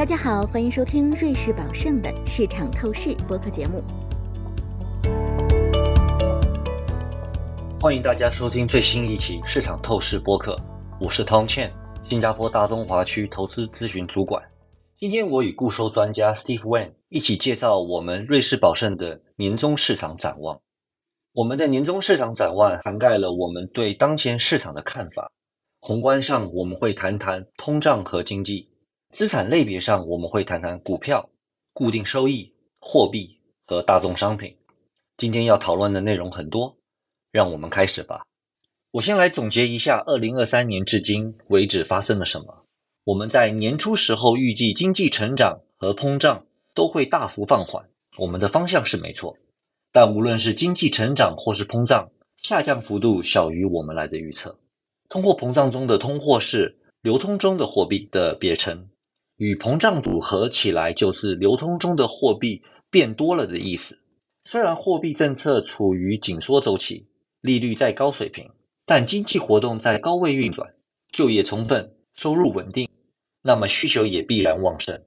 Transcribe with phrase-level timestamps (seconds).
[0.00, 3.84] 大家好，欢迎收听瑞士宝盛的市场透视播客节目。
[7.78, 10.58] 欢迎大家收听最新一期市场透视播客，
[10.98, 11.70] 我是 Tom Chen，
[12.02, 14.42] 新加坡大中华区投资咨询主管。
[14.96, 20.62] 今天我与固收专家 Steve Wen 一起介绍我们瑞士宝盛的年终市场展望。
[21.34, 25.30] 我们的年终市场展望涵盖了我们对当前市场的看法。
[25.78, 28.70] 宏观上，我们会谈谈通胀和经济；
[29.10, 31.30] 资产类别上，我们会谈谈股票、
[31.72, 34.56] 固定收益、货币和大宗商品。
[35.16, 36.76] 今天要讨论的内容很多，
[37.32, 38.22] 让我们开始吧。
[38.92, 42.64] 我先来总结一下，二零二三年至今为止发生了什么。
[43.02, 49.36] 我们在年初时候预计经济成长和通胀都会大幅放缓，我们的方向是没错。
[49.90, 54.56] 但无论是经济成长或是通胀，下降幅度小于我们来的预测。
[55.08, 58.88] 通货膨胀中的通货是流通中的货币的别称，
[59.40, 63.98] 与膨胀组合起来就是流通中的货币变多了的意思。
[64.44, 67.08] 虽然货币政策处于紧缩周期，
[67.40, 68.50] 利率在高水平，
[68.84, 70.74] 但经济活动在高位运转，
[71.10, 72.86] 就业充分，收入稳定，
[73.40, 75.02] 那么需求也必然旺盛，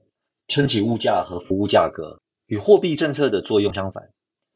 [0.48, 2.20] 撑起物价和服务价格。
[2.46, 4.10] 与货币政策的作用相反，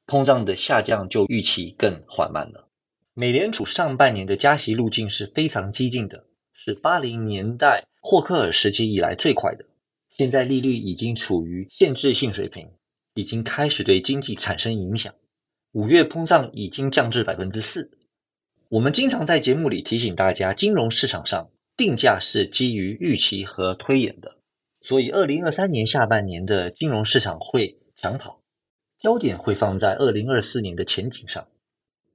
[0.09, 2.69] 通胀的下降就预期更缓慢了。
[3.15, 9.65] 美联储上半年的加息路径是非常激进的，是八零年代霍克尔时期以来最快的。
[10.11, 12.69] 现在利率已经处于限制性水平，
[13.15, 15.15] 已经开始对经济产生影响。
[15.73, 17.91] 五月通胀已经降至百分之四。
[18.69, 24.39] 我们经常在节目里提醒大家，金融市场上定价是基于预期和推演的，
[24.81, 28.41] 所以二零二三年下半年的金融市场会抢跑，
[29.01, 31.47] 焦点会放在二零二四年的前景上。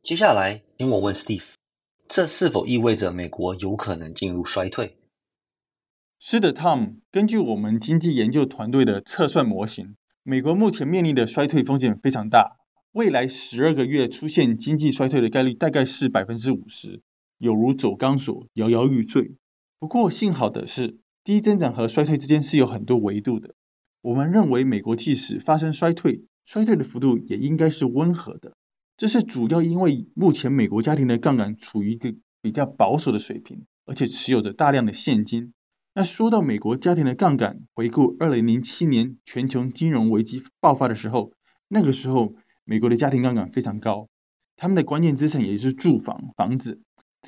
[0.01, 1.43] 接下来，请我问 Steve，
[2.09, 4.97] 这是否意味着美国有可能进入衰退？
[6.25, 7.01] 是的，Tom。
[7.11, 12.55] 根据我们经济研究团队的测算模型，美国目前面临的衰退风险非常大，
[12.93, 17.01] 未来十二个月出现经济衰退的概率大概是百分之五十，
[17.39, 19.35] 有如走钢索，摇摇欲坠。
[19.79, 23.53] 不过幸好的是，低增长和衰退之间是有很多维度的。
[24.01, 28.53] 我们认为，美国即使发生衰退，衰退的幅度也应该是温和的。
[28.95, 35.53] 这是主要因为目前美国家庭的杠杆处于一个比较保守的水平，而且持有着大量的现金。
[35.95, 41.33] 那说到美国家庭的杠杆，回顾二零零七年全球金融危机爆发的时候，
[41.67, 42.33] 那个时候
[42.65, 44.07] 美国的家庭杠杆非常高，
[44.55, 46.81] 他们的关键资产也就是住房房子，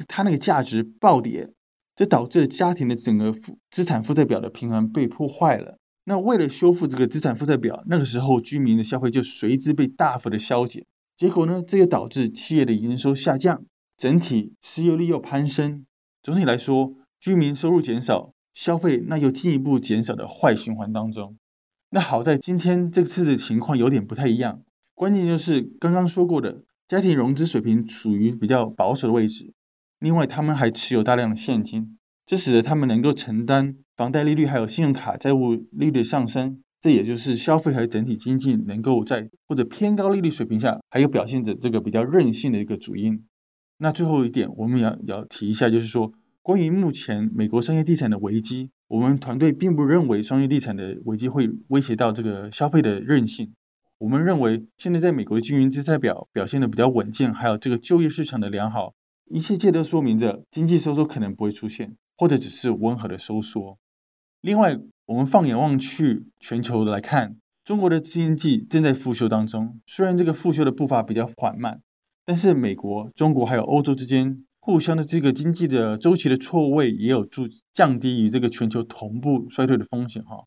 [0.07, 1.53] 它那个价值暴跌，
[1.95, 5.77] 这导致了家庭的整个负资产负债表的平衡被破坏了。
[6.03, 10.85] 那为了修复这个资产负债表，那个时候居民的消费就随之被大幅的消减。
[11.15, 13.63] 结果呢，这也导致企业的营收下降，
[13.95, 15.85] 整体失业率又攀升。
[16.23, 21.37] 总体来说，居民收入减少，消费那又进一步减少的坏循环当中。
[21.91, 24.63] 那好在今天这次的情况有点不太一样，
[24.95, 29.53] 关键就是刚刚说过的，家庭融资水平处于比较保守的位置。
[29.99, 36.63] 另外，他们还持有大量的现金，这使得他们能够承担房贷利率还有信用卡债务利率的上升。
[36.81, 43.25] 这也就是消费和整体经济能够在或者偏高利率水平下，还有表现着这个比较韧性的一个主因。
[43.77, 46.13] 那最后一点，我们要要提一下，就是说
[46.45, 53.55] 关于目前美国商业地产的危机，我们团队并不认为商业地产的危机会威胁到这个消费的韧性。
[53.97, 58.93] 我们认为现在在美国的经营资产表表现的比较稳健，还有这个就业市场的良好，
[59.25, 63.79] 一切皆都说明着经济收缩可能不会出现，或者只是温和的收缩。
[64.39, 64.77] 另外，
[65.07, 69.79] 我们放眼望去，全球来看，中国的经济正在复苏当中。
[69.87, 71.81] 虽然这个复苏的步伐比较缓慢，
[72.23, 80.23] 但是美国、中国还有欧洲之间互相的这个经济的周期的错位，也有助降低与这个全球同步衰退的风险。
[80.23, 80.45] 哈，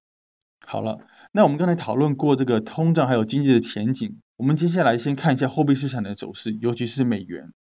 [0.67, 0.99] 好了，
[1.31, 7.53] 那我们刚才讨论过这个通胀还有经济的前景，我们接下来先看一下货币市场的走势，尤其是美元。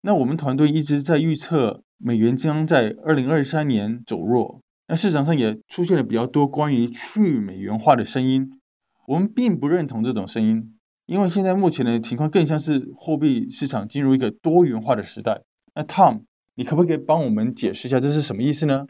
[0.00, 4.62] 那我们团队一直在预测美元将在二零二三年走弱。
[4.86, 8.60] 那市场上也出现了比较多关于去美元化的声音，
[9.08, 15.42] 我们并不认同这种声音，因为现在目前的情况更像是货币市场进入一个多元化的时代。
[15.76, 16.22] 那 Tom，
[16.54, 18.86] 你可不可以帮我们解释一下这是什么意思呢？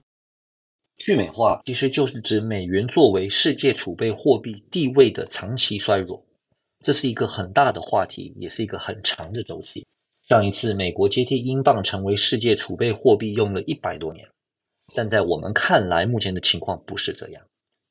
[0.96, 6.24] 去美化其实就是指美元作为世界储备货币地位的长期衰弱，
[6.78, 9.84] 这是一个很大的话题，也是一个很长的周期。
[10.28, 14.28] 上一次美国接替英镑成为世界储备货币用了一百多年。
[14.94, 17.44] 但在我们看来，目前的情况不是这样。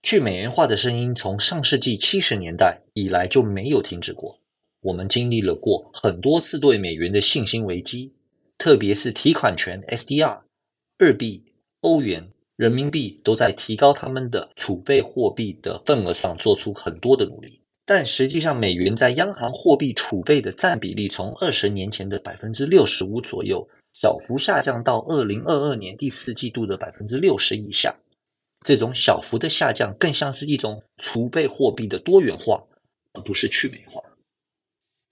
[0.03, 4.39] 去美元化的声音从上世纪七十年代以来就没有停止过。
[4.80, 8.13] 我们经历了过很多次对美元的信心危机，
[8.57, 10.42] 特别是提款权 （SDR）、
[10.98, 11.44] 日币、
[11.81, 17.62] 欧元、人民币都在提高他们的储备货币的份额上做出很多的努力。
[17.86, 27.96] 但实际上，美元在央行货币储备的占比例从二十年前的百分之六十五左右，小幅下降到二零二二年第四季度的百分之六十以下。
[28.66, 32.63] 这种小幅的下降，更像是一种储备货币的多元化，
[33.13, 34.01] 而不是去美化。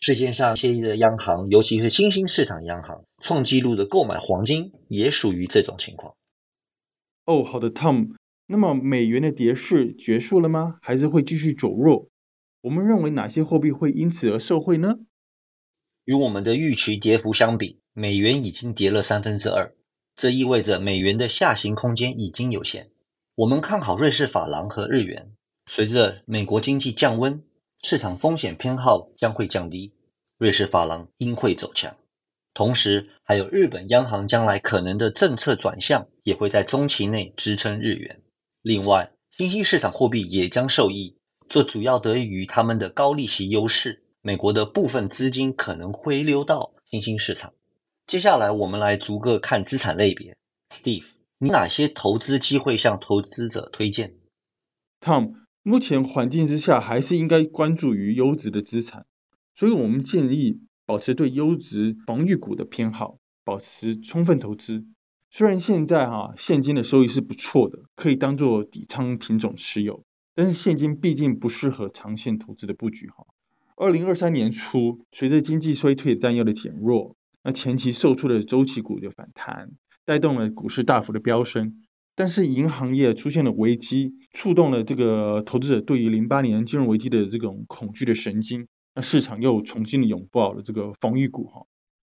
[0.05, 6.13] 世界上一些的央行，尤其是新兴市场央行，创纪录的购买黄金，也属于这种情况。
[7.25, 8.09] 哦，好的，Tom。
[8.45, 10.75] 那么美元的跌势结束了吗？
[10.81, 12.09] 还是会继续走弱？
[12.63, 14.97] 我们认为哪些货币会因此而受惠呢？
[16.03, 19.73] 与我们的预期跌幅相比，美元已经跌了三分之二，
[20.17, 22.89] 这意味着美元的下行空间已经有限。
[23.35, 25.31] 我们看好瑞士法郎和日元，
[25.65, 27.41] 随着美国经济降温，
[27.83, 29.91] 市场风险偏好将会降低，
[30.37, 31.93] 瑞士法郎应会走强。
[32.53, 38.21] 同时，还有日本央行将来可能的政策转向，也会在中期内支撑日元。
[38.61, 41.17] 另外，新兴市场货币也将受益，
[41.49, 44.05] 这主要得益于他们的高利息优势。
[44.21, 47.53] 美国的部分资金可能回流到新兴市场。
[48.07, 50.37] 接下来，我们来逐个看资产类别。
[50.69, 51.07] Steve，
[51.37, 54.15] 你哪些投资机会向投资者推荐
[55.01, 59.07] ？Tom，目前环境之下，还是应该关注于优质的资产，
[59.55, 60.61] 所以我们建议。
[60.85, 64.83] 保持对优质防御股的偏好，保持充分投资。
[65.31, 70.03] 虽然现在哈现金的收益是不错的，可以当做底仓品种持有，
[70.35, 73.25] 但是现金毕竟不适合长线投资的布局哈。
[73.77, 79.71] 二零二三年初，随着经济衰退担忧的减弱，那前期售出的周期股就反弹，
[80.03, 81.81] 带动了股市大幅的飙升。
[82.15, 88.67] 但是银行业出现了危机，触动了这个投资者对于零八年金融危机的这种恐惧的神经。
[88.95, 91.65] 那市场又重新的拥抱了这个防御股哈。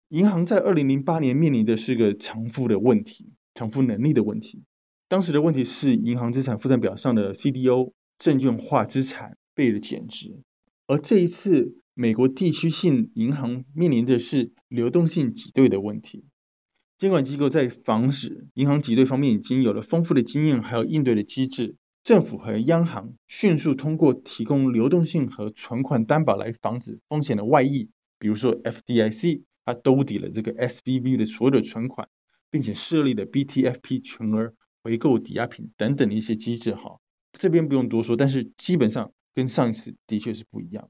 [0.08, 4.62] 银行在二零零八年面临的是个偿付的问题，偿付能力的问题。
[5.08, 10.42] 当时的问题是银行资产负债表上的 CDO 证券化资产被了减值，
[10.86, 16.24] 而这一次美国地区性银行面临的是流动性挤兑的问题。
[16.98, 21.76] 监管机构在防止银行挤兑方面已经有了丰富的经验，还有应对的机制。
[22.02, 32.08] 政府和央行迅速通过提供流动性和存款担保来防止风险的外溢，比如说 FDIC 它兜底了这个 SVB 的所有的存款，
[32.50, 36.98] 并且设立了 BTFP 全额回购抵押品等等的一些机制哈，
[37.38, 40.88] 这边不用多说，但是基本上跟上一次的确是不一样。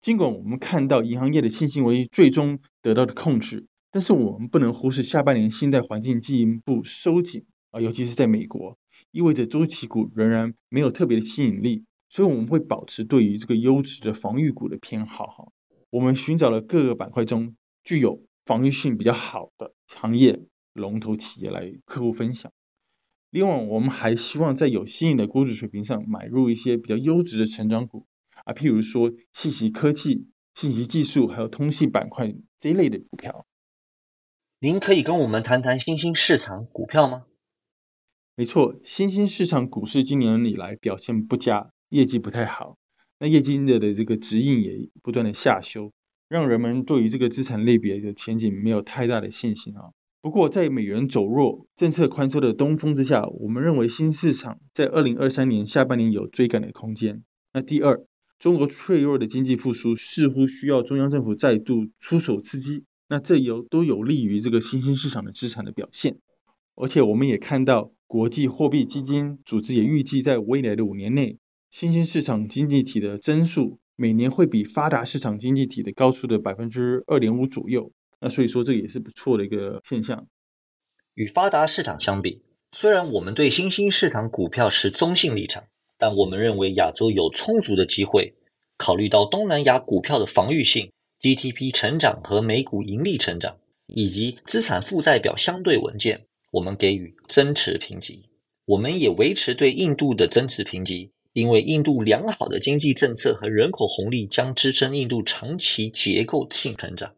[0.00, 8.78] 尽管我们看到银行业的信心为最终得到的控制，但是我们不能忽视下半年信贷环境进一步收紧啊，尤其是在美国。
[9.10, 15.52] 意味着周期股仍然没有特别的吸引力，所以我们会保持对于这个优质的防御股的偏好哈。
[15.90, 20.40] 我们寻找了各个板块中具有防御性比较好的行业
[20.72, 22.52] 龙头企业来客户分享。
[23.30, 28.06] 另外，我们还希望在有吸引的估值水平上买入一些比较优质的成长股
[28.44, 33.44] 啊，譬如说信息科技、信息技术还有通信板块这一类的股票。
[34.62, 37.24] 您可以跟我们谈谈新兴市场股票吗？
[38.36, 42.76] 没错，新兴市场股市今年以来表现不佳，业绩不太好。
[43.18, 45.92] 那业绩的的这个指引也不断的下修，
[46.28, 49.92] 让人们对于这个资产类别的前景没有太大的信心啊。
[50.20, 57.24] 不过在美元走弱、政策宽松的东风之下，我们认为新市场在二零二三年下半年有追赶的空间。
[57.54, 58.04] 那第二，
[58.38, 66.16] 中国脆弱的经济复苏似乎需要中央政府再度出手刺激，那这有都有利于这个新兴市场的资产的表现。
[66.74, 67.92] 而且我们也看到。
[68.10, 71.38] 国际货币基金组织也预计，在未来的五年内，
[71.70, 77.92] 新兴市场经济体的增速每年会比发达市场经济体的高出的百分之二点五左右。
[78.20, 80.26] 那所以说，这也是不错的一个现象。
[81.14, 85.62] 与发达市场相比，虽然我们对新兴市场股票持中性立场，
[85.96, 88.34] 但我们认为亚洲有充足的机会。
[88.76, 90.90] 考虑到东南亚股票的防御性、
[91.22, 96.26] GDP 成长和美股盈利成长，以及资产负债表相对稳健。
[96.50, 98.24] 我们给予增持评级，
[98.64, 107.14] 我们也维持对印度的增持评级，因为印度良好的经济政策和人口红利将支撑印度长期结构性成长。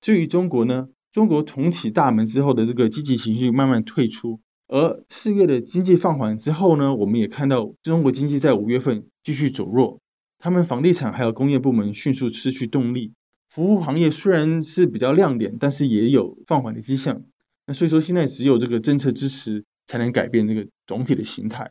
[0.00, 0.88] 至于中国呢？
[1.12, 9.99] 中国重启大门之后的这个积极情绪慢慢退出，而四月的经济放缓之后呢，我们也看到中国经济在五月份继续走弱，
[10.40, 13.12] 他们房地产还有工业部门迅速失去动力，
[13.50, 17.22] 服务行业虽然是比较亮点，但是也有放缓的迹象。
[17.66, 21.70] 那所以说，现在只有这个政策支持才能改变这个总体的形态。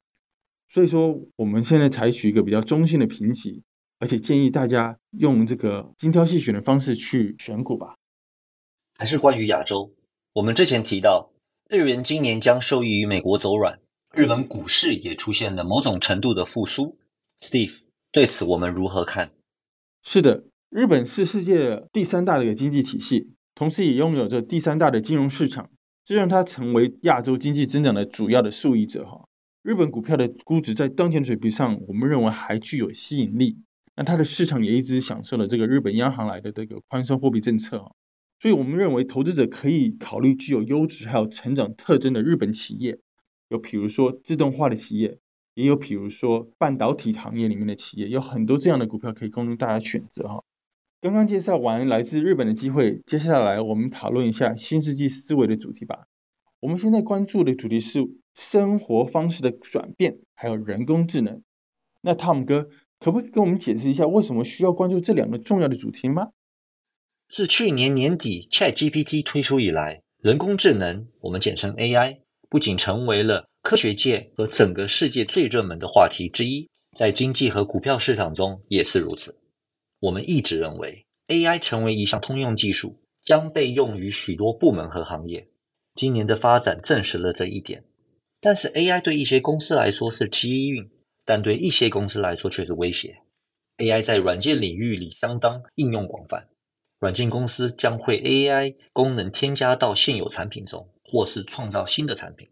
[0.69, 3.63] 所以说，我们现在采取一个比较中性的评级，
[3.97, 7.95] 而且建议大家用这个精挑细选的方式去选股吧。
[8.95, 9.95] 还是关于亚洲，
[10.33, 11.31] 我们之前提到，
[11.69, 13.79] 日元今年将受益于美国走软，
[14.13, 16.97] 日本股市也出现了某种程度的复苏。
[17.41, 17.79] Steve，
[18.11, 19.31] 对此我们如何看？
[20.01, 25.69] 是的，日本是世界第三大的一个经济体系，同时也拥有着第三大的金融市场，
[26.05, 29.29] 这让它成为亚洲经济增长的主要的受益者哈。
[29.61, 33.59] 日本股票的估值在当前水平上，我们认为还具有吸引力。
[33.95, 37.91] 那它的市场也一直享受了这个日本央行来的这个宽松货币政策，
[38.39, 42.97] 所以我们认为投资者可以考虑具有优质还有成长特征的日本企业，
[43.49, 45.19] 有比如说自动化的企业，
[45.59, 50.43] 也有比如说半导体行业里面的企业，有很多这样的股票可以供大家选择哈。
[51.01, 56.07] 刚刚介绍完来自日本的机会，接下来我们讨论一下新世纪思维的主题吧。
[56.59, 57.99] 我们现在关注的主题是
[58.33, 61.43] 生活方式的转变，还有人工智能。
[62.01, 62.69] 那汤姆哥。
[63.01, 66.31] 可不可以跟我们解释一下，为什么需要关注这两个重要的主题吗？
[67.29, 72.19] 自去年年底 ChatGPT 推出以来，人工智能（我们简称 AI）
[72.49, 79.37] 不仅成为了科学界和整个世界最热门的话题之一，在经济和股票市场中也是如此。
[79.99, 85.47] 我们一直认为，AI 成为一项通用技术，将被用于许多部门和行业。
[85.95, 87.83] 今年的发展证实了这一点。
[88.41, 90.89] 但是，AI 对一些公司来说是机遇。
[91.25, 93.21] 但对一些公司来说却是威胁。
[93.77, 96.47] AI 在软件领域里相当应用广泛，
[96.99, 102.47] 软件公司将会 AI 功能添加到现有产品中，或是创造新的产品。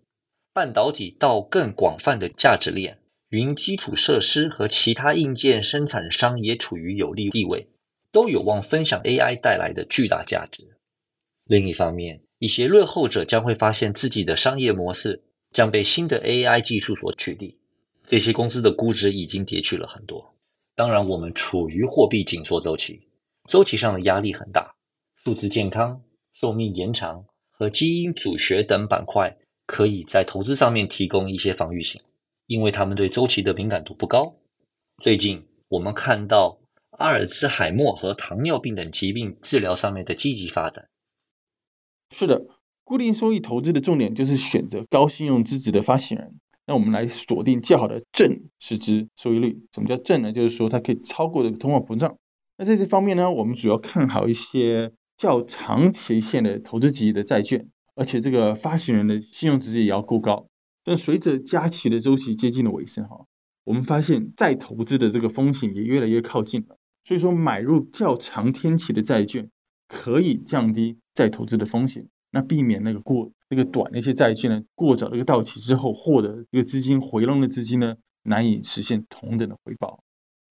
[0.53, 2.97] 半导体到更广泛的价值链，
[3.29, 7.67] 云基础设施和其他硬件生产商也处于有利地位，
[8.11, 10.77] 都有望分享 AI 带来的巨大价值。
[11.45, 17.55] 另一方面，一些落后者将会发现自己的商业模式将被新的 AI 技术所取缔。
[18.05, 20.33] 这些公司的估值已经跌去了很多。
[20.75, 23.07] 当然，我们处于货币紧缩周期，
[23.47, 24.75] 周期上的压力很大。
[25.23, 26.01] 数字健康、
[26.33, 27.25] 寿命延长
[27.57, 32.01] 和基因组学等板块可以在投资上面提供一些防御性，
[32.45, 34.35] 因为他们对周期的敏感度不高。
[35.01, 36.59] 最近，我们看到
[36.91, 40.87] 阿尔兹海默和糖尿病等疾病治疗上面的积极发展。
[42.15, 42.45] 是的，
[42.83, 46.39] 固定收益投资的重点就是选择高信用资质的发行人。
[46.65, 49.61] 那我们来锁定较好的正市值收益率。
[49.73, 50.31] 什么叫正呢？
[50.31, 52.17] 就是说它可以超过这个通货膨胀。
[52.57, 60.47] 那在这方面呢，我们主要看好一些较长期限的投资级的债券，而且这个发行人的信用值也要够高。
[60.83, 63.25] 但随着加息的周期接近了尾声哈，
[63.63, 66.77] 我们发现再投资的这个风险也越来越靠近了。
[67.03, 69.50] 所以说买入较长天期的债券
[69.88, 73.31] 可以降低再投资的风险，那避免那个过。
[73.50, 80.03] 那个短的一些债券呢，过早的一个到期之后，获得这个资金回笼的资金呢，难以实现同等的回报。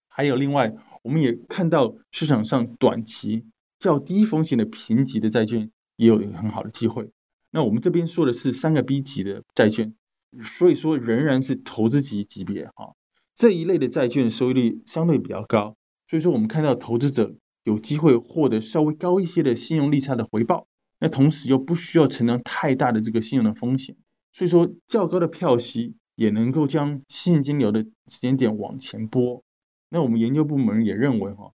[0.08, 3.44] 还有另外，我们也看到市场上短期
[3.78, 7.10] 较低风险的评级的债券也有一个很好的机会。
[7.50, 9.94] 那我们这边说的是三个 B 级的债券，
[10.42, 12.94] 所以说仍然是投资级级别哈。
[13.34, 15.76] 这一类的债券收益率相对比较高，
[16.08, 20.66] 所以说我们看到投资者有机会获得稍微高一些的信用利差的回报。
[20.98, 23.96] 那同时又不需要承担太大的这个信用的风险，
[24.32, 29.44] 所以说较高的票息也能够将现金流的时间点往前拨。
[29.90, 31.52] 那我们研究部门也认为哈，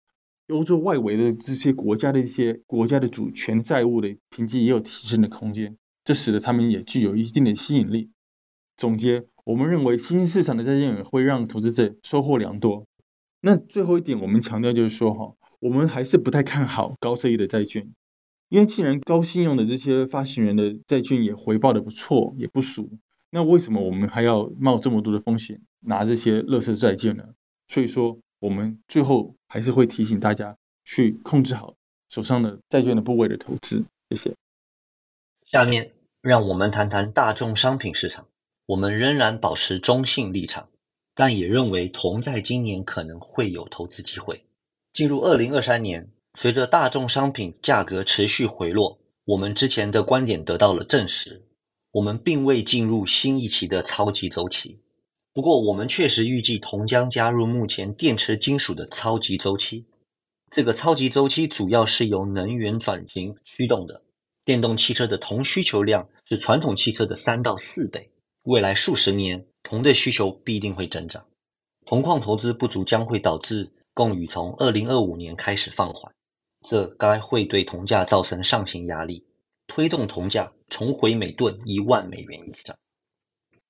[0.50, 8.10] 欧洲外围的这些国家的一些国家的主权债务的评级也有提升的空间，这使得他们也具有一定的吸引力。
[8.76, 12.86] 总结，我们认为新兴市场的债券也会让投资者收获良多。
[13.40, 17.90] 那最后一点，我们强调就是说哈，我们还是不太看好高收益的债券。
[18.48, 22.98] 因为既然高信用的这些发行人的债券也回报的不错，也不俗，
[23.30, 27.24] 那为什么我们还要冒这么多的风险拿这些垃圾债券呢？
[27.68, 31.76] 所以说，我们最后还是会提醒大家去控制好
[32.08, 33.84] 手上的债券的部位的投资。
[34.08, 34.34] 谢谢。
[35.46, 38.26] 下面让我们谈谈大众商品市场。
[38.66, 40.68] 我们仍然保持中性立场，
[41.14, 44.44] 但也认为同在今年可能会有投资机会。
[44.92, 46.10] 进入二零二三年。
[46.38, 51.42] 随着大众商品价格持续回落，我们之前的观点得到了证实。
[51.90, 54.78] 我们并未进入新一期的超级周期，
[55.40, 59.86] 不过我们确实预计铜将加入目前电池金属的超级周期。
[60.50, 64.02] 这个超级周期主要是由能源转型驱动的。
[64.44, 68.10] 电动汽车的铜需求量是传统汽车的三到四倍。
[68.42, 71.24] 未来数十年，铜的需求必定会增长。
[71.86, 76.12] 铜矿投资不足将会导致供与从二零二五年开始放缓。
[76.68, 79.24] 这该会对铜价造成上行压力，
[79.66, 82.76] 推动铜价重回每吨一万美元以上。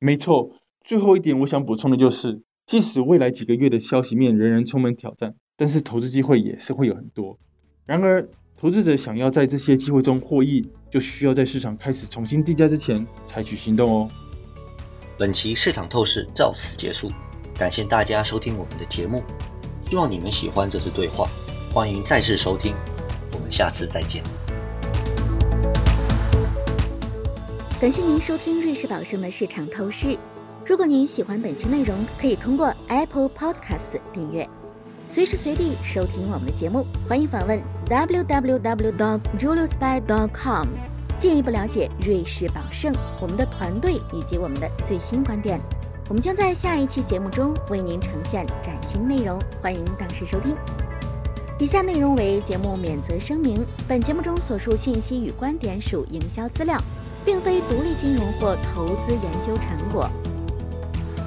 [0.01, 0.51] 没错，
[0.83, 7.39] 最后一点我想补充的就是，即使未来几个月的消息面仍然充满挑战，但是投资机会也是会有很多。
[7.85, 14.09] 然而，投资者想要在这些机会中获益，就需要在市场开始重新定价之前采取行动哦。
[15.19, 17.11] 本期市场透视到此结束，
[17.55, 19.23] 感谢大家收听我们的节目，
[19.89, 21.29] 希望你们喜欢这次对话，
[21.73, 22.75] 欢迎再次收听，
[23.35, 24.23] 我们下次再见。
[27.81, 30.19] 感谢您收听瑞士宝盛的市场透视。
[30.71, 34.49] 如果您喜欢本期内容，可以通过 Apple Podcasts 订阅，
[35.09, 36.87] 随时随地收听我们的节目。
[37.09, 40.67] 欢迎访问 www.juliusby.com，
[41.19, 45.61] 进一步了解瑞士宝盛、我们的团队以及我们的最新观点。
[46.09, 50.55] 我们将在下一期节目中为您呈现崭新内容，欢迎当时收听。
[51.59, 56.81] 以下内容为节目免责声明：本节目中所述信息与观点属营销资料，
[57.25, 60.09] 并非独立金融或投资研究成果。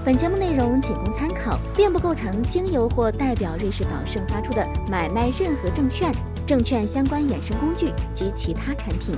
[0.05, 6.11] 本节目内容仅供参考，并不构成经由或代表瑞士宝盛发出的买卖任何证券、
[6.45, 9.15] 证券相关衍生工具及其他产品，